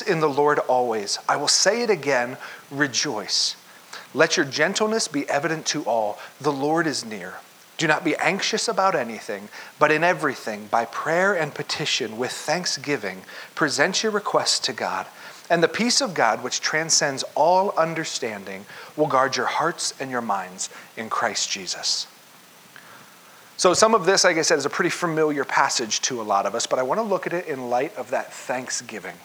[0.00, 1.18] Rejoice in the Lord always.
[1.28, 2.36] I will say it again,
[2.70, 3.56] rejoice.
[4.14, 6.18] Let your gentleness be evident to all.
[6.40, 7.34] The Lord is near.
[7.78, 9.48] Do not be anxious about anything,
[9.78, 13.22] but in everything, by prayer and petition, with thanksgiving,
[13.54, 15.06] present your requests to God.
[15.50, 20.20] And the peace of God, which transcends all understanding, will guard your hearts and your
[20.20, 22.06] minds in Christ Jesus.
[23.56, 26.46] So, some of this, like I said, is a pretty familiar passage to a lot
[26.46, 29.16] of us, but I want to look at it in light of that thanksgiving.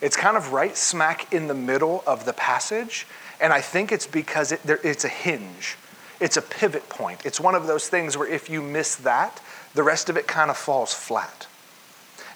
[0.00, 3.06] It's kind of right smack in the middle of the passage,
[3.40, 5.76] and I think it's because it, there, it's a hinge.
[6.20, 7.24] It's a pivot point.
[7.24, 9.40] It's one of those things where if you miss that,
[9.74, 11.46] the rest of it kind of falls flat.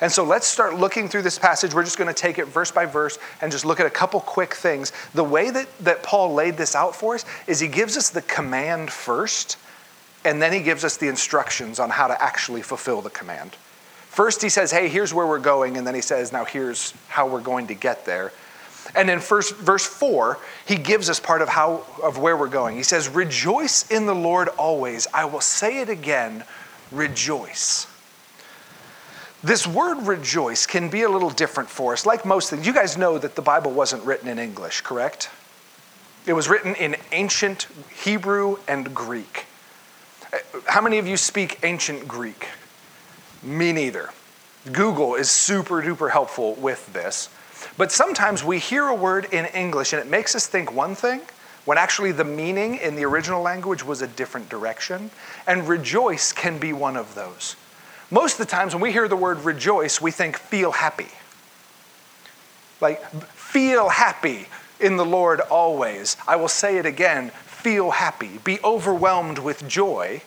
[0.00, 1.74] And so let's start looking through this passage.
[1.74, 4.18] We're just going to take it verse by verse and just look at a couple
[4.18, 4.92] quick things.
[5.14, 8.22] The way that, that Paul laid this out for us is he gives us the
[8.22, 9.58] command first,
[10.24, 13.56] and then he gives us the instructions on how to actually fulfill the command.
[14.12, 15.78] First, he says, Hey, here's where we're going.
[15.78, 18.30] And then he says, Now here's how we're going to get there.
[18.94, 22.76] And in first, verse 4, he gives us part of how of where we're going.
[22.76, 25.06] He says, "Rejoice in the Lord always.
[25.14, 26.44] I will say it again,
[26.90, 27.86] rejoice."
[29.42, 32.04] This word rejoice can be a little different for us.
[32.04, 35.30] Like most things, you guys know that the Bible wasn't written in English, correct?
[36.26, 37.66] It was written in ancient
[38.04, 39.46] Hebrew and Greek.
[40.32, 42.48] Uh, how many of you speak ancient Greek?
[43.42, 44.10] Me neither.
[44.70, 47.28] Google is super duper helpful with this.
[47.76, 51.20] But sometimes we hear a word in English and it makes us think one thing
[51.64, 55.10] when actually the meaning in the original language was a different direction.
[55.46, 57.56] And rejoice can be one of those.
[58.10, 61.08] Most of the times when we hear the word rejoice, we think feel happy.
[62.80, 64.46] Like, feel happy
[64.80, 66.16] in the Lord always.
[66.26, 67.30] I will say it again
[67.62, 70.20] feel happy, be overwhelmed with joy.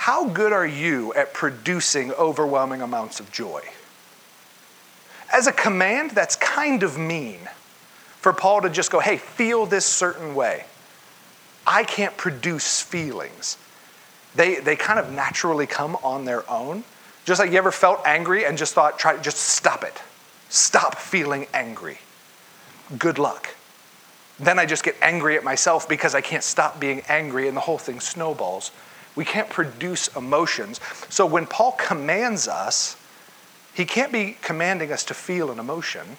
[0.00, 3.60] How good are you at producing overwhelming amounts of joy?
[5.30, 7.40] As a command, that's kind of mean
[8.16, 10.64] for Paul to just go, hey, feel this certain way.
[11.66, 13.58] I can't produce feelings.
[14.34, 16.84] They, they kind of naturally come on their own.
[17.26, 20.00] Just like you ever felt angry and just thought, try just stop it.
[20.48, 21.98] Stop feeling angry.
[22.98, 23.54] Good luck.
[24.38, 27.60] Then I just get angry at myself because I can't stop being angry and the
[27.60, 28.72] whole thing snowballs.
[29.20, 30.80] We can't produce emotions.
[31.10, 32.96] So when Paul commands us,
[33.74, 36.16] he can't be commanding us to feel an emotion,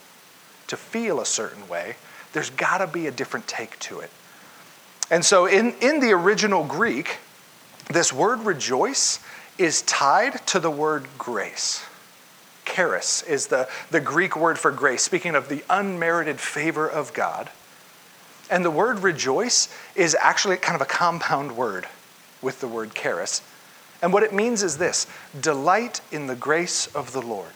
[0.67, 1.95] to feel a certain way.
[2.34, 4.12] There's got to be a different take to it.
[5.09, 7.17] And so in, in the original Greek,
[7.89, 9.19] this word rejoice
[9.57, 11.83] is tied to the word grace.
[12.66, 17.50] Charis is the, the Greek word for grace, speaking of the unmerited favor of God.
[18.51, 21.88] And the word rejoice is actually kind of a compound word
[22.41, 23.41] with the word charis.
[24.02, 25.07] And what it means is this
[25.40, 27.53] delight in the grace of the Lord.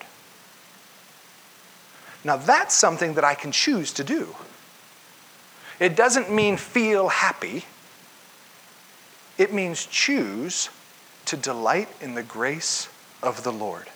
[2.24, 4.36] Now, that's something that I can choose to do.
[5.80, 7.66] It doesn't mean feel happy,
[9.38, 10.70] it means choose
[11.26, 12.88] to delight in the grace
[13.22, 13.90] of the Lord.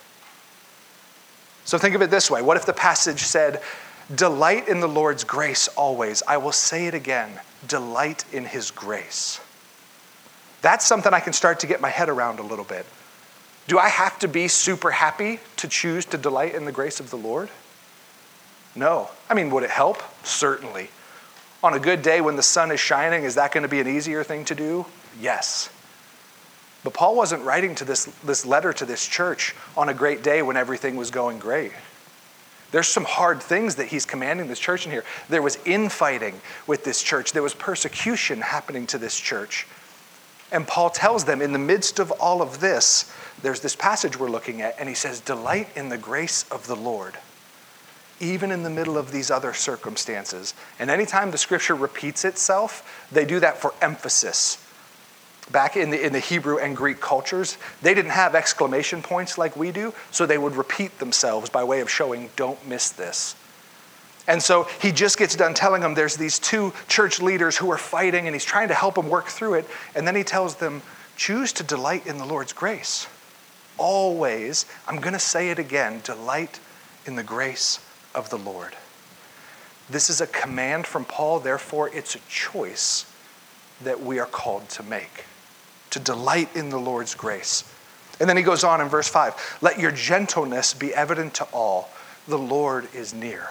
[1.64, 3.62] So think of it this way what if the passage said,
[4.14, 6.24] Delight in the Lord's grace always?
[6.28, 9.40] I will say it again delight in his grace.
[10.62, 12.86] That's something I can start to get my head around a little bit.
[13.68, 17.12] Do I have to be super happy to choose to delight in the grace of
[17.12, 17.50] the Lord?
[18.76, 19.10] No.
[19.30, 20.02] I mean, would it help?
[20.26, 20.90] Certainly.
[21.64, 23.88] On a good day when the sun is shining, is that going to be an
[23.88, 24.86] easier thing to do?
[25.20, 25.70] Yes.
[26.84, 30.42] But Paul wasn't writing to this, this letter to this church on a great day
[30.42, 31.74] when everything was going great.
[32.72, 35.04] There's some hard things that he's commanding this church in here.
[35.28, 39.68] There was infighting with this church, there was persecution happening to this church.
[40.52, 43.12] And Paul tells them in the midst of all of this,
[43.42, 46.76] there's this passage we're looking at, and he says, Delight in the grace of the
[46.76, 47.18] Lord,
[48.20, 50.54] even in the middle of these other circumstances.
[50.80, 54.66] And anytime the scripture repeats itself, they do that for emphasis.
[55.52, 59.56] Back in the, in the Hebrew and Greek cultures, they didn't have exclamation points like
[59.56, 63.36] we do, so they would repeat themselves by way of showing, Don't miss this.
[64.30, 67.80] And so he just gets done telling them there's these two church leaders who are
[67.80, 69.66] fighting, and he's trying to help them work through it.
[69.96, 70.84] And then he tells them,
[71.18, 73.08] choose to delight in the Lord's grace.
[73.80, 76.60] Always, I'm going to say it again, delight
[77.08, 77.80] in the grace
[78.14, 78.76] of the Lord.
[79.90, 83.12] This is a command from Paul, therefore, it's a choice
[83.82, 85.26] that we are called to make
[85.90, 87.64] to delight in the Lord's grace.
[88.20, 91.90] And then he goes on in verse 5 let your gentleness be evident to all,
[92.28, 93.50] the Lord is near.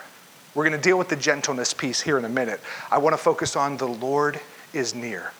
[0.54, 2.60] We're going to deal with the gentleness piece here in a minute.
[2.90, 4.40] I want to focus on the Lord
[4.72, 5.32] is near.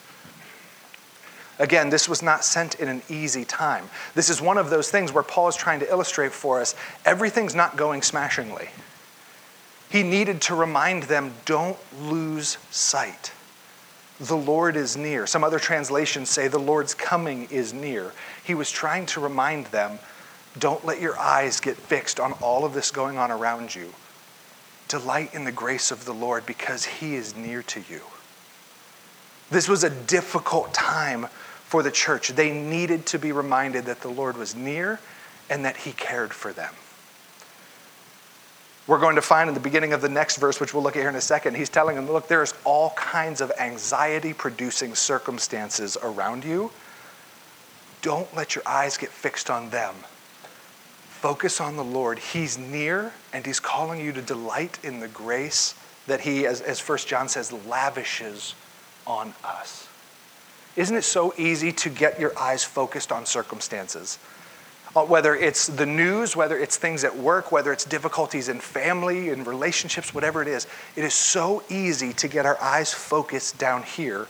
[1.59, 3.91] Again, this was not sent in an easy time.
[4.15, 7.55] This is one of those things where Paul is trying to illustrate for us everything's
[7.55, 8.69] not going smashingly.
[9.91, 13.33] He needed to remind them don't lose sight.
[14.21, 15.27] The Lord is near.
[15.27, 18.13] Some other translations say the Lord's coming is near.
[18.45, 19.99] He was trying to remind them
[20.59, 23.93] don't let your eyes get fixed on all of this going on around you.
[24.89, 28.01] Delight in the grace of the Lord because He is near to you.
[29.51, 31.27] This was a difficult time
[31.65, 32.31] for the church.
[32.31, 34.99] They needed to be reminded that the Lord was near
[35.49, 36.75] and that He cared for them.
[38.89, 41.01] We're going to find in the beginning of the next verse, which we'll look at
[41.01, 45.99] here in a second, he's telling them, look, there's all kinds of anxiety producing circumstances
[46.03, 46.71] around you.
[48.01, 49.95] Don't let your eyes get fixed on them.
[51.21, 52.21] Focus on the Lord.
[52.21, 55.75] He's near, and He's calling you to delight in the grace
[56.07, 58.55] that He, as, as 1 John says, lavishes
[59.05, 59.89] on us.
[60.77, 64.21] Isn't it so easy to get your eyes focused on circumstances?
[64.95, 69.31] Uh, whether it's the news, whether it's things at work, whether it's difficulties in family,
[69.31, 73.83] in relationships, whatever it is, it is so easy to get our eyes focused down
[73.83, 74.29] here,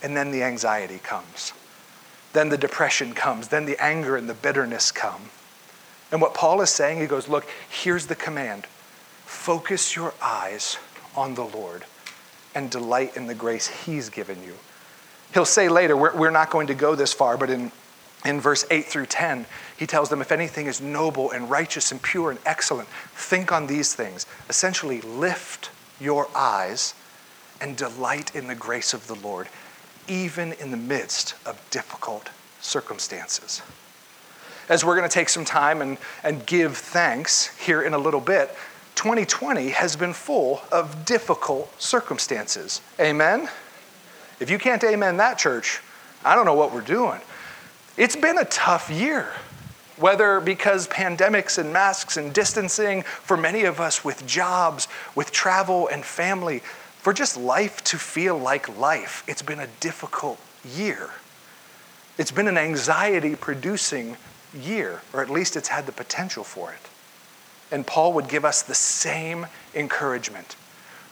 [0.00, 1.52] and then the anxiety comes.
[2.34, 3.48] Then the depression comes.
[3.48, 5.30] Then the anger and the bitterness come.
[6.14, 8.68] And what Paul is saying, he goes, Look, here's the command
[9.26, 10.78] focus your eyes
[11.16, 11.84] on the Lord
[12.54, 14.54] and delight in the grace he's given you.
[15.32, 17.72] He'll say later, we're, we're not going to go this far, but in
[18.24, 19.44] in verse 8 through 10,
[19.76, 23.66] he tells them if anything is noble and righteous and pure and excellent, think on
[23.66, 24.24] these things.
[24.48, 26.94] Essentially, lift your eyes
[27.60, 29.48] and delight in the grace of the Lord,
[30.06, 33.62] even in the midst of difficult circumstances.
[34.68, 38.20] As we're going to take some time and, and give thanks here in a little
[38.20, 38.54] bit,
[38.94, 42.80] 2020 has been full of difficult circumstances.
[42.98, 43.48] Amen?
[44.40, 45.80] If you can't amen that, church,
[46.24, 47.20] I don't know what we're doing.
[47.96, 49.28] It's been a tough year,
[49.98, 55.88] whether because pandemics and masks and distancing, for many of us with jobs, with travel
[55.88, 56.60] and family,
[56.98, 59.22] for just life to feel like life.
[59.28, 61.10] It's been a difficult year.
[62.16, 64.16] It's been an anxiety producing
[64.54, 66.88] year, or at least it's had the potential for it.
[67.70, 70.56] And Paul would give us the same encouragement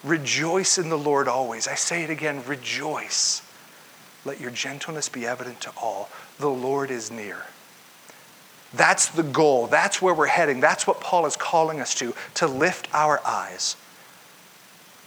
[0.05, 1.69] Rejoice in the Lord always.
[1.69, 3.43] I say it again rejoice.
[4.25, 6.09] Let your gentleness be evident to all.
[6.39, 7.47] The Lord is near.
[8.75, 9.67] That's the goal.
[9.67, 10.61] That's where we're heading.
[10.61, 13.77] That's what Paul is calling us to, to lift our eyes.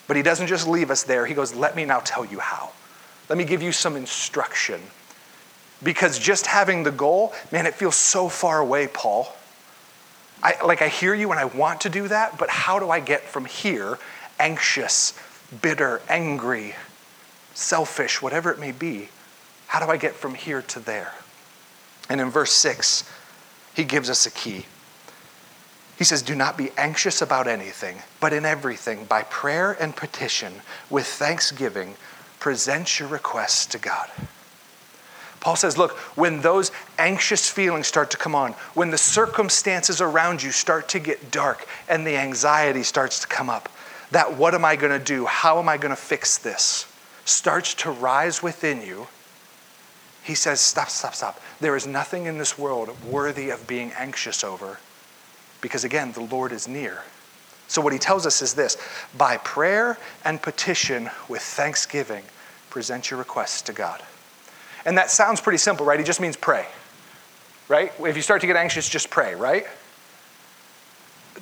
[0.08, 1.26] But he doesn't just leave us there.
[1.26, 2.72] He goes, Let me now tell you how.
[3.28, 4.80] Let me give you some instruction.
[5.86, 9.34] Because just having the goal, man, it feels so far away, Paul.
[10.42, 13.00] I, like, I hear you and I want to do that, but how do I
[13.00, 14.00] get from here,
[14.40, 15.14] anxious,
[15.62, 16.74] bitter, angry,
[17.54, 19.10] selfish, whatever it may be,
[19.68, 21.14] how do I get from here to there?
[22.10, 23.08] And in verse 6,
[23.76, 24.66] he gives us a key.
[26.00, 30.62] He says, Do not be anxious about anything, but in everything, by prayer and petition,
[30.90, 31.96] with thanksgiving,
[32.40, 34.10] present your requests to God.
[35.46, 40.42] Paul says, Look, when those anxious feelings start to come on, when the circumstances around
[40.42, 43.70] you start to get dark and the anxiety starts to come up,
[44.10, 45.26] that what am I going to do?
[45.26, 46.88] How am I going to fix this?
[47.26, 49.08] starts to rise within you,
[50.24, 51.40] he says, Stop, stop, stop.
[51.60, 54.80] There is nothing in this world worthy of being anxious over
[55.62, 57.04] because, again, the Lord is near.
[57.68, 58.78] So, what he tells us is this
[59.16, 62.24] by prayer and petition with thanksgiving,
[62.72, 64.02] present your requests to God.
[64.86, 66.00] And that sounds pretty simple, right?
[66.00, 66.68] He just means pray,
[67.68, 67.92] right?
[68.00, 69.66] If you start to get anxious, just pray, right?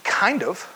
[0.04, 0.70] Kind of.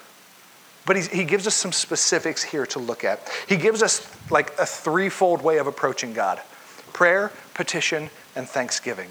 [0.86, 3.20] But he gives us some specifics here to look at.
[3.48, 6.42] He gives us like a threefold way of approaching God
[6.94, 9.10] prayer, petition, and thanksgiving.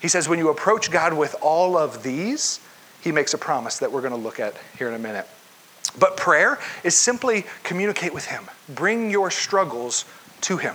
[0.00, 2.58] He says, when you approach God with all of these,
[3.00, 5.26] he makes a promise that we're going to look at here in a minute.
[5.98, 10.04] But prayer is simply communicate with him, bring your struggles
[10.42, 10.74] to him.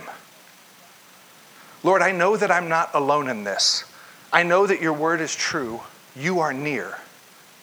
[1.82, 3.84] Lord, I know that I'm not alone in this.
[4.32, 5.80] I know that your word is true.
[6.14, 6.98] You are near.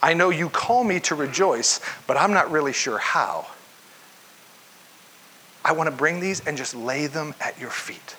[0.02, 3.48] I know you call me to rejoice, but I'm not really sure how.
[5.66, 8.16] I want to bring these and just lay them at your feet.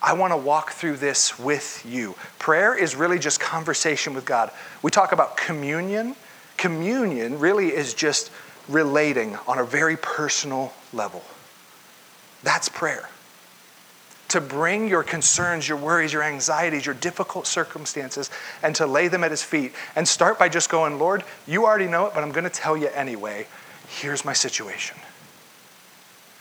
[0.00, 2.14] I want to walk through this with you.
[2.38, 4.50] Prayer is really just conversation with God.
[4.82, 6.14] We talk about communion.
[6.56, 8.30] Communion really is just
[8.68, 11.22] relating on a very personal level.
[12.42, 13.08] That's prayer
[14.28, 18.30] to bring your concerns, your worries, your anxieties, your difficult circumstances,
[18.62, 19.72] and to lay them at His feet.
[19.94, 22.76] And start by just going, Lord, you already know it, but I'm going to tell
[22.76, 23.46] you anyway.
[23.88, 24.96] Here's my situation.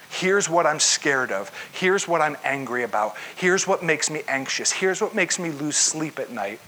[0.10, 1.52] Here's what I'm scared of.
[1.74, 3.16] Here's what I'm angry about.
[3.36, 4.72] Here's what makes me anxious.
[4.72, 6.60] Here's what makes me lose sleep at night.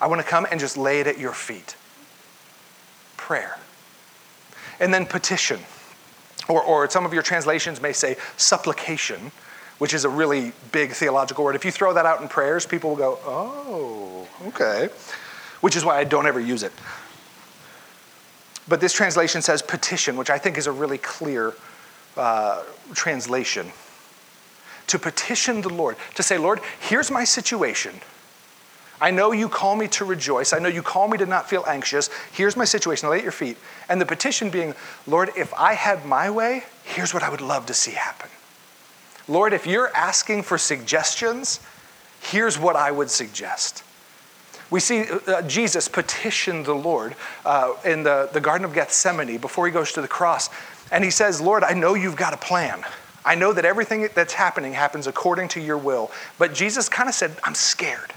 [0.00, 1.76] I want to come and just lay it at your feet.
[3.16, 3.58] Prayer.
[4.80, 5.60] And then petition.
[6.48, 9.32] Or, or some of your translations may say supplication,
[9.78, 11.54] which is a really big theological word.
[11.54, 14.88] If you throw that out in prayers, people will go, oh, okay.
[15.60, 16.72] Which is why I don't ever use it.
[18.68, 21.54] But this translation says petition, which I think is a really clear
[22.16, 22.62] uh,
[22.94, 23.70] translation.
[24.88, 28.00] To petition the Lord, to say, Lord, here's my situation.
[29.00, 30.52] I know you call me to rejoice.
[30.52, 32.08] I know you call me to not feel anxious.
[32.32, 33.10] Here's my situation.
[33.10, 33.58] lay at your feet.
[33.88, 34.74] And the petition being,
[35.06, 38.30] Lord, if I had my way, here's what I would love to see happen.
[39.28, 41.60] Lord, if you're asking for suggestions,
[42.20, 43.82] here's what I would suggest.
[44.70, 47.14] We see uh, Jesus petition the Lord
[47.44, 50.50] uh, in the, the Garden of Gethsemane before he goes to the cross.
[50.90, 52.84] And he says, Lord, I know you've got a plan.
[53.24, 56.10] I know that everything that's happening happens according to your will.
[56.38, 58.12] But Jesus kind of said, I'm scared.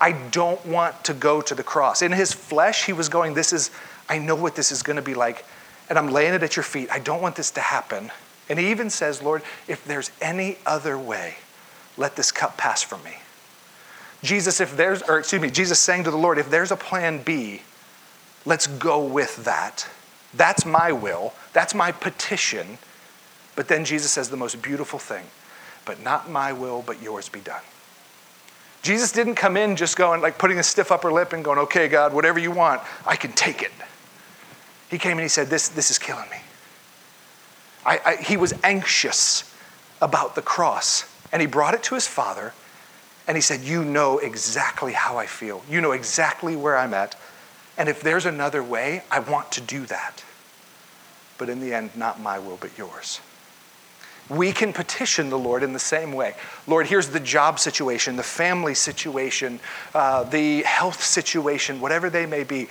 [0.00, 2.02] I don't want to go to the cross.
[2.02, 3.70] In his flesh, he was going, This is,
[4.08, 5.44] I know what this is going to be like,
[5.88, 6.88] and I'm laying it at your feet.
[6.90, 8.10] I don't want this to happen.
[8.48, 11.36] And he even says, Lord, if there's any other way,
[11.96, 13.16] let this cup pass from me.
[14.22, 17.22] Jesus, if there's, or excuse me, Jesus saying to the Lord, if there's a plan
[17.22, 17.62] B,
[18.44, 19.88] let's go with that.
[20.34, 21.34] That's my will.
[21.52, 22.78] That's my petition.
[23.54, 25.24] But then Jesus says the most beautiful thing,
[25.84, 27.62] but not my will, but yours be done.
[28.82, 31.88] Jesus didn't come in just going, like putting a stiff upper lip and going, okay,
[31.88, 33.72] God, whatever you want, I can take it.
[34.90, 36.38] He came and he said, this, this is killing me.
[37.84, 39.54] I, I, he was anxious
[40.00, 41.04] about the cross.
[41.32, 42.54] And he brought it to his father
[43.26, 45.62] and he said, You know exactly how I feel.
[45.68, 47.16] You know exactly where I'm at.
[47.76, 50.24] And if there's another way, I want to do that.
[51.36, 53.20] But in the end, not my will, but yours
[54.28, 56.34] we can petition the Lord in the same way.
[56.66, 59.60] Lord, here's the job situation, the family situation,
[59.94, 62.68] uh, the health situation, whatever they may be.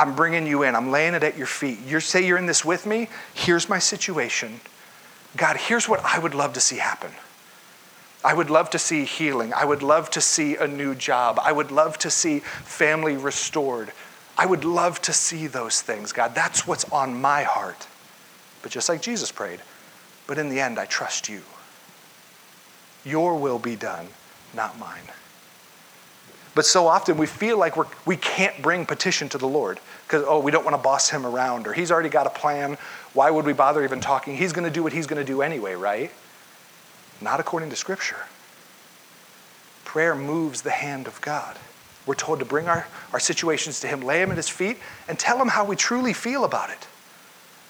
[0.00, 0.74] I'm bringing you in.
[0.74, 1.78] I'm laying it at your feet.
[1.86, 3.10] You say you're in this with me.
[3.34, 4.60] Here's my situation.
[5.36, 7.10] God, here's what I would love to see happen.
[8.24, 9.52] I would love to see healing.
[9.52, 11.38] I would love to see a new job.
[11.42, 13.92] I would love to see family restored.
[14.38, 16.34] I would love to see those things, God.
[16.34, 17.86] That's what's on my heart.
[18.62, 19.60] But just like Jesus prayed,
[20.26, 21.42] but in the end, I trust you.
[23.04, 24.08] Your will be done,
[24.54, 25.04] not mine.
[26.54, 30.24] But so often we feel like we're, we can't bring petition to the Lord because,
[30.26, 32.76] oh, we don't want to boss him around or he's already got a plan.
[33.12, 34.36] Why would we bother even talking?
[34.36, 36.10] He's going to do what he's going to do anyway, right?
[37.20, 38.26] Not according to Scripture.
[39.84, 41.56] Prayer moves the hand of God.
[42.06, 45.18] We're told to bring our, our situations to him, lay him at his feet, and
[45.18, 46.88] tell him how we truly feel about it.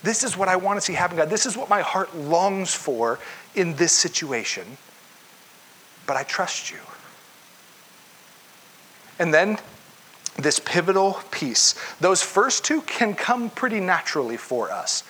[0.03, 1.29] This is what I want to see happen, God.
[1.29, 3.19] This is what my heart longs for
[3.55, 4.79] in this situation.
[6.07, 6.79] But I trust you.
[9.21, 9.59] And then
[10.37, 11.77] this pivotal piece.
[12.01, 15.05] Those first two can come pretty naturally for us.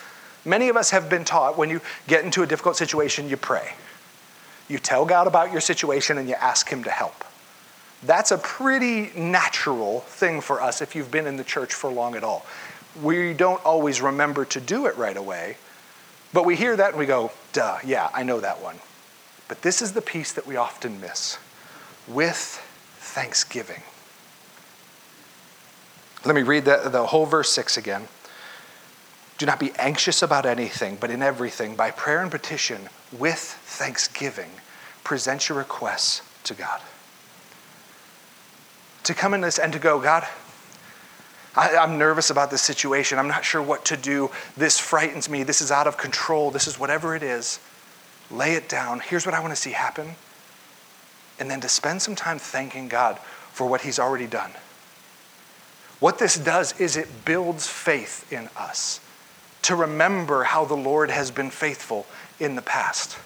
[0.45, 3.75] Many of us have been taught when you get into a difficult situation, you pray.
[4.69, 7.25] You tell God about your situation and you ask Him to help.
[8.03, 12.15] That's a pretty natural thing for us if you've been in the church for long
[12.15, 12.45] at all
[13.01, 15.57] we don't always remember to do it right away,
[16.33, 18.77] but we hear that and we go, duh, yeah, I know that one.
[19.49, 21.39] But this is the piece that we often miss
[22.07, 22.63] with
[22.99, 23.83] thanksgiving.
[26.25, 28.09] Let me read the, the whole verse 6 again.
[29.39, 34.51] Do not be anxious about anything, but in everything, by prayer and petition, with thanksgiving,
[35.03, 36.81] present your requests to God.
[39.05, 40.27] To come in this and to go, God,
[41.57, 43.19] I, am nervous about this situation.
[43.19, 44.31] I'm not sure what to do.
[44.57, 45.43] This frightens me.
[45.43, 46.51] This is out of control.
[46.51, 47.59] This is whatever it is.
[48.31, 49.01] Lay it down.
[49.01, 50.15] Here's what I want to see happen.
[51.39, 53.19] And then to spend some time thanking God
[53.53, 54.53] for what He's already done.
[56.01, 59.01] What this does is it builds faith in us
[59.63, 62.07] to remember how the Lord has been faithful
[62.39, 63.19] in the past.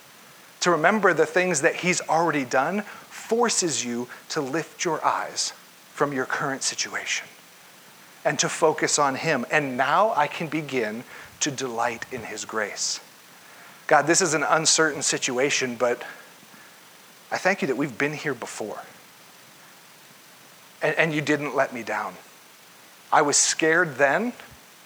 [0.61, 5.53] To remember the things that He's already done forces you to lift your eyes
[5.93, 7.29] from your current situation
[8.25, 9.47] and to focus on Him.
[9.51, 11.05] And now I can begin
[11.41, 13.01] to delight in His grace.
[13.87, 16.03] God, this is an uncertain situation, but
[17.31, 18.81] I thank you that we've been here before.
[20.83, 22.15] And, and, you didn't let me down.
[23.15, 24.33] I was scared then,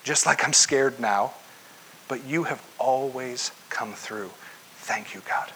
[0.04, 1.32] just like I'm scared now,
[2.08, 4.30] but you have always come through.
[4.80, 5.50] Thank you, God.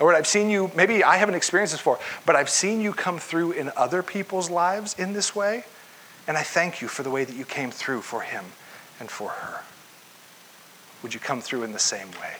[0.00, 3.20] Lord, I've seen you, maybe I haven't experienced this before, but I've seen you come
[3.20, 5.62] through in other people's lives in this way.
[6.26, 8.44] And I thank you for the way that you came through for him
[8.98, 9.62] and for her.
[11.04, 12.34] Would you come through in the same way?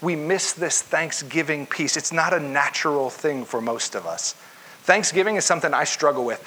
[0.00, 1.98] We miss this Thanksgiving piece.
[1.98, 4.34] It's not a natural thing for most of us.
[4.82, 6.42] Thanksgiving is something I struggle with.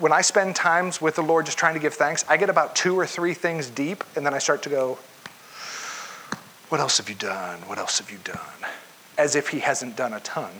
[0.00, 2.74] When I spend times with the Lord just trying to give thanks, I get about
[2.74, 4.98] two or three things deep, and then I start to go,
[6.70, 7.60] What else have you done?
[7.60, 8.70] What else have you done?
[9.18, 10.50] As if He hasn't done a ton.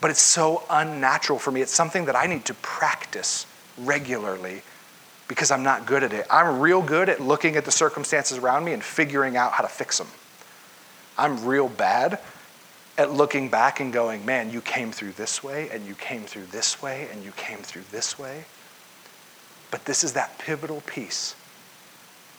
[0.00, 1.62] But it's so unnatural for me.
[1.62, 3.46] It's something that I need to practice
[3.78, 4.62] regularly
[5.28, 6.26] because I'm not good at it.
[6.30, 9.68] I'm real good at looking at the circumstances around me and figuring out how to
[9.68, 10.08] fix them.
[11.16, 12.18] I'm real bad
[12.98, 16.46] at looking back and going, man, you came through this way, and you came through
[16.46, 18.44] this way, and you came through this way.
[19.70, 21.34] But this is that pivotal piece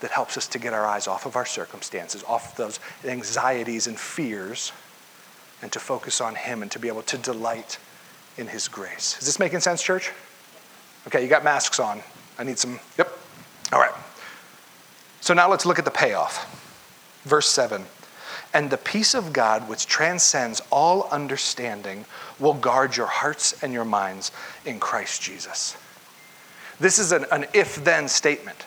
[0.01, 3.87] that helps us to get our eyes off of our circumstances, off of those anxieties
[3.87, 4.71] and fears,
[5.61, 7.79] and to focus on Him and to be able to delight
[8.37, 9.17] in His grace.
[9.19, 10.11] Is this making sense, church?
[11.07, 12.01] Okay, you got masks on.
[12.37, 12.79] I need some.
[12.97, 13.11] Yep.
[13.71, 13.93] All right.
[15.21, 16.59] So now let's look at the payoff.
[17.23, 17.85] Verse 7
[18.53, 22.05] And the peace of God, which transcends all understanding,
[22.39, 24.31] will guard your hearts and your minds
[24.65, 25.75] in Christ Jesus.
[26.79, 28.65] This is an, an if then statement.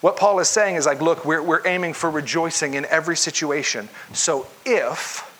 [0.00, 3.88] What Paul is saying is like, look, we're, we're aiming for rejoicing in every situation.
[4.12, 5.32] So if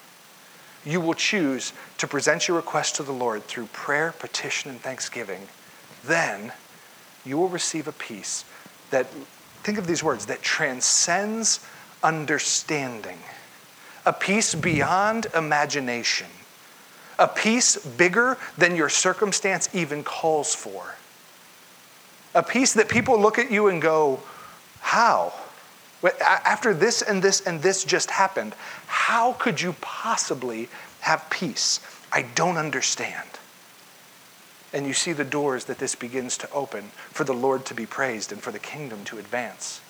[0.84, 5.48] you will choose to present your request to the Lord through prayer, petition, and thanksgiving,
[6.04, 6.52] then
[7.24, 8.44] you will receive a peace
[8.90, 9.06] that,
[9.62, 11.60] think of these words, that transcends
[12.02, 13.18] understanding,
[14.06, 16.28] a peace beyond imagination,
[17.18, 20.94] a peace bigger than your circumstance even calls for,
[22.34, 24.20] a peace that people look at you and go,
[24.80, 25.34] How?
[26.22, 28.54] After this and this and this just happened,
[28.86, 30.68] how could you possibly
[31.00, 31.80] have peace?
[32.12, 33.26] I don't understand
[34.76, 37.86] and you see the doors that this begins to open for the Lord to be
[37.86, 39.80] praised and for the kingdom to advance.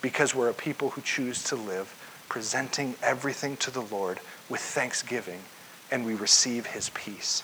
[0.00, 1.94] Because we're a people who choose to live
[2.30, 5.40] presenting everything to the Lord with thanksgiving,
[5.90, 7.42] and we receive his peace.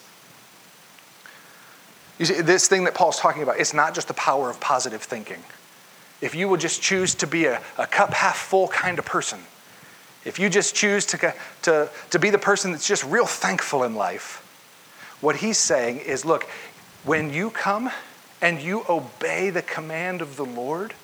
[2.18, 5.02] You see, this thing that Paul's talking about, it's not just the power of positive
[5.02, 5.42] thinking.
[6.22, 9.40] If you will just choose to be a, a cup half full kind of person,
[10.24, 13.94] if you just choose to, to, to be the person that's just real thankful in
[13.94, 14.42] life,
[15.20, 16.44] what he's saying is look,
[17.04, 17.90] when you come
[18.40, 20.94] and you obey the command of the Lord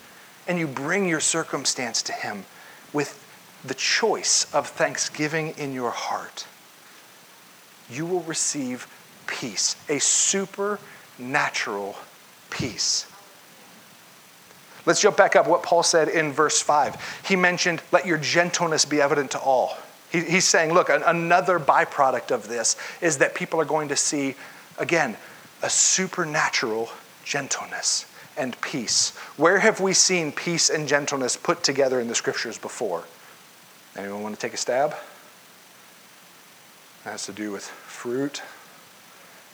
[0.46, 2.44] and you bring your circumstance to him
[2.92, 3.21] with
[3.64, 6.46] the choice of thanksgiving in your heart,
[7.90, 8.86] you will receive
[9.26, 11.96] peace, a supernatural
[12.50, 13.06] peace.
[14.84, 17.22] Let's jump back up what Paul said in verse 5.
[17.26, 19.78] He mentioned, Let your gentleness be evident to all.
[20.10, 23.96] He, he's saying, look, an, another byproduct of this is that people are going to
[23.96, 24.34] see,
[24.78, 25.16] again,
[25.62, 26.90] a supernatural
[27.24, 29.16] gentleness and peace.
[29.36, 33.04] Where have we seen peace and gentleness put together in the scriptures before?
[33.96, 34.94] Anyone want to take a stab?
[37.04, 38.42] That has to do with fruit.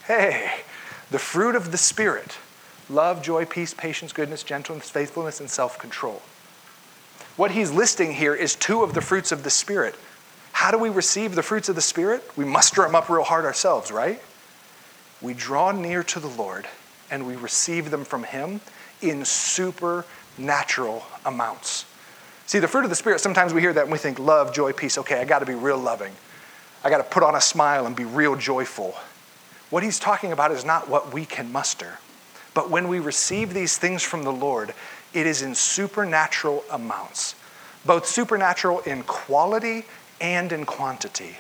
[0.07, 0.61] Hey,
[1.11, 2.39] the fruit of the Spirit
[2.91, 6.23] love, joy, peace, patience, goodness, gentleness, faithfulness, and self control.
[7.37, 9.95] What he's listing here is two of the fruits of the Spirit
[10.59, 12.29] how do we receive the fruits of the Spirit?
[12.37, 14.21] We muster them up real hard ourselves, right?
[15.23, 16.67] We draw near to the Lord
[17.13, 18.61] and we receive them from Him
[19.01, 21.85] in supernatural amounts.
[22.49, 24.73] See, the fruit of the Spirit, sometimes we hear that and we think love, joy,
[24.73, 24.97] peace.
[24.97, 26.15] Okay, I got to be real loving.
[26.83, 28.95] I got to put on a smile and be real joyful.
[29.69, 31.99] What he's talking about is not what we can muster.
[32.55, 34.73] But when we receive these things from the Lord,
[35.13, 37.35] it is in supernatural amounts,
[37.85, 39.85] both supernatural in quality
[40.19, 41.37] and in quantity.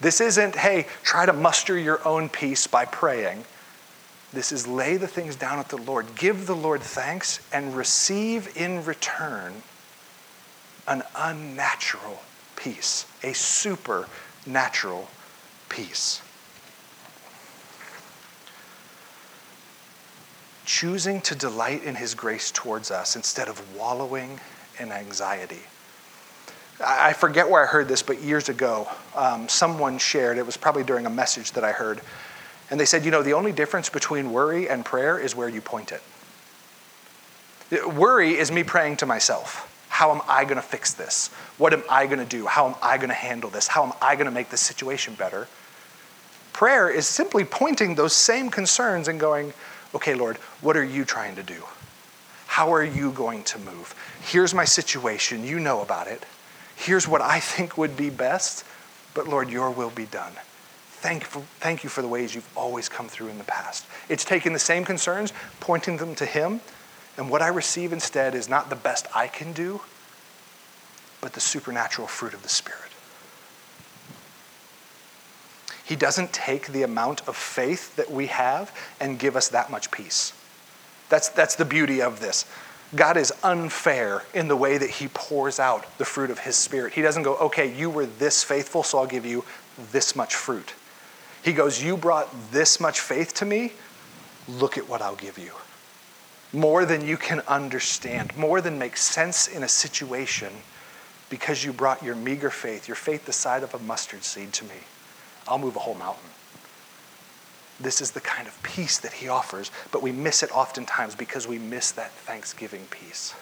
[0.00, 3.44] This isn't, hey, try to muster your own peace by praying.
[4.32, 8.56] This is lay the things down at the Lord, give the Lord thanks, and receive
[8.56, 9.62] in return
[10.86, 12.20] an unnatural
[12.56, 15.08] peace, a supernatural
[15.68, 16.20] peace.
[20.66, 24.38] Choosing to delight in His grace towards us instead of wallowing
[24.78, 25.62] in anxiety.
[26.84, 28.86] I forget where I heard this, but years ago,
[29.16, 32.00] um, someone shared, it was probably during a message that I heard,
[32.70, 35.60] and they said, you know, the only difference between worry and prayer is where you
[35.60, 36.02] point it.
[37.94, 39.64] Worry is me praying to myself.
[39.88, 41.28] How am I going to fix this?
[41.56, 42.46] What am I going to do?
[42.46, 43.68] How am I going to handle this?
[43.68, 45.48] How am I going to make this situation better?
[46.52, 49.52] Prayer is simply pointing those same concerns and going,
[49.94, 51.62] okay, Lord, what are you trying to do?
[52.46, 53.94] How are you going to move?
[54.20, 55.44] Here's my situation.
[55.44, 56.24] You know about it.
[56.76, 58.64] Here's what I think would be best,
[59.14, 60.32] but Lord, your will be done.
[61.00, 63.86] Thank, you for the ways you've always come through in the past.
[64.08, 66.60] It's taking the same concerns, pointing them to Him,
[67.16, 69.80] and what I receive instead is not the best I can do,
[71.20, 72.82] but the supernatural fruit of the Spirit.
[75.84, 79.90] He doesn't take the amount of faith that we have and give us that much
[79.90, 80.32] peace.
[81.08, 82.44] That's, that's the beauty of this.
[82.94, 86.94] God is unfair in the way that He pours out the fruit of His Spirit.
[86.94, 89.44] He doesn't go, okay, you were this faithful, so I'll give you
[89.92, 90.74] this much fruit.
[91.48, 93.72] He goes, You brought this much faith to me,
[94.46, 95.52] look at what I'll give you.
[96.52, 100.52] More than you can understand, more than makes sense in a situation
[101.30, 104.66] because you brought your meager faith, your faith the size of a mustard seed to
[104.66, 104.74] me.
[105.46, 106.28] I'll move a whole mountain.
[107.80, 111.48] This is the kind of peace that he offers, but we miss it oftentimes because
[111.48, 113.34] we miss that thanksgiving piece.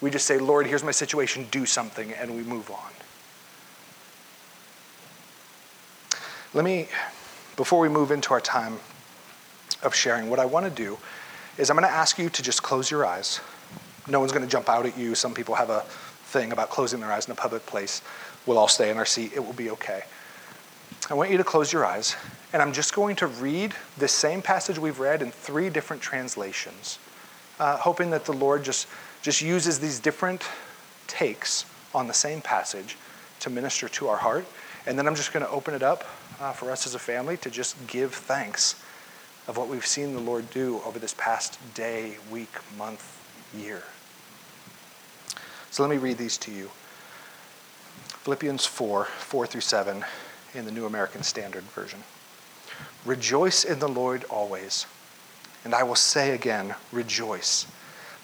[0.00, 2.92] We just say, Lord, here's my situation, do something, and we move on.
[6.54, 6.88] Let me,
[7.56, 8.78] before we move into our time
[9.82, 10.98] of sharing, what I want to do
[11.58, 13.40] is I'm going to ask you to just close your eyes.
[14.06, 15.14] No one's going to jump out at you.
[15.14, 18.02] Some people have a thing about closing their eyes in a public place.
[18.44, 20.02] We'll all stay in our seat, it will be okay.
[21.10, 22.16] I want you to close your eyes,
[22.52, 26.98] and I'm just going to read this same passage we've read in three different translations,
[27.58, 28.86] uh, hoping that the Lord just,
[29.22, 30.44] just uses these different
[31.06, 31.64] takes
[31.94, 32.96] on the same passage
[33.40, 34.46] to minister to our heart.
[34.86, 36.04] And then I'm just going to open it up
[36.40, 38.82] uh, for us as a family to just give thanks
[39.48, 43.22] of what we've seen the Lord do over this past day, week, month,
[43.56, 43.82] year.
[45.70, 46.70] So let me read these to you
[48.24, 50.04] Philippians 4 4 through 7
[50.54, 52.02] in the New American Standard Version.
[53.04, 54.86] Rejoice in the Lord always.
[55.64, 57.66] And I will say again, rejoice.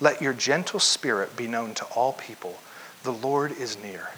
[0.01, 2.59] Let your gentle spirit be known to all people.
[3.03, 4.11] The Lord is near.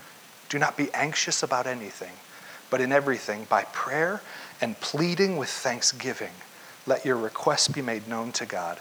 [0.48, 2.12] Do not be anxious about anything,
[2.74, 4.20] but in everything, by prayer
[4.60, 6.32] and pleading with thanksgiving,
[6.88, 8.80] let your requests be made known to God.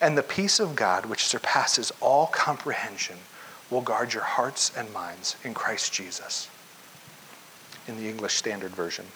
[0.00, 3.16] And the peace of God, which surpasses all comprehension,
[3.68, 6.48] will guard your hearts and minds in Christ Jesus
[7.88, 9.06] in the English Standard Version.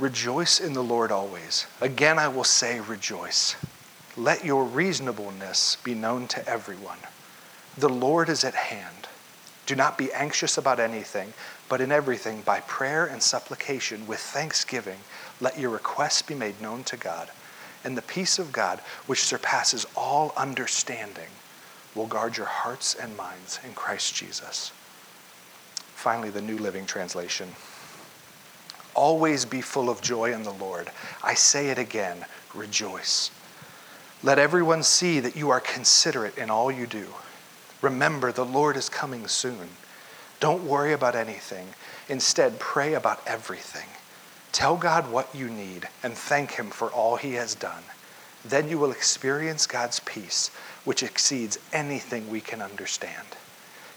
[0.00, 1.68] Rejoice in the Lord always.
[1.80, 3.54] Again, I will say, rejoice.
[4.16, 6.98] Let your reasonableness be known to everyone.
[7.78, 9.06] The Lord is at hand.
[9.66, 11.32] Do not be anxious about anything,
[11.68, 14.98] but in everything, by prayer and supplication, with thanksgiving,
[15.40, 17.30] let your requests be made known to God.
[17.84, 21.28] And the peace of God, which surpasses all understanding,
[21.94, 24.72] will guard your hearts and minds in Christ Jesus.
[25.94, 27.48] Finally, the New Living Translation.
[28.94, 30.90] Always be full of joy in the Lord.
[31.22, 33.30] I say it again rejoice.
[34.22, 37.06] Let everyone see that you are considerate in all you do.
[37.82, 39.68] Remember, the Lord is coming soon.
[40.40, 41.68] Don't worry about anything.
[42.08, 43.88] Instead, pray about everything.
[44.52, 47.82] Tell God what you need and thank Him for all He has done.
[48.44, 50.50] Then you will experience God's peace,
[50.84, 53.26] which exceeds anything we can understand.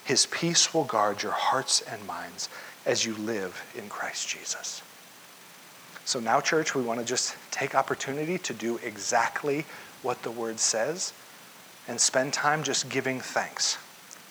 [0.03, 2.49] His peace will guard your hearts and minds
[2.85, 4.81] as you live in Christ Jesus.
[6.05, 9.65] So now, church, we want to just take opportunity to do exactly
[10.03, 11.13] what the word says
[11.87, 13.77] and spend time just giving thanks.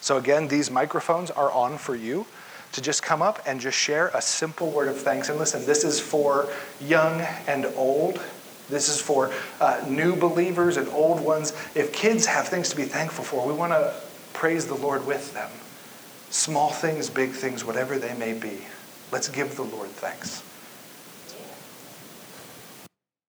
[0.01, 2.27] So, again, these microphones are on for you
[2.73, 5.29] to just come up and just share a simple word of thanks.
[5.29, 6.49] And listen, this is for
[6.81, 8.21] young and old.
[8.69, 11.53] This is for uh, new believers and old ones.
[11.75, 13.95] If kids have things to be thankful for, we want to
[14.33, 15.51] praise the Lord with them.
[16.31, 18.59] Small things, big things, whatever they may be.
[19.13, 20.43] Let's give the Lord thanks.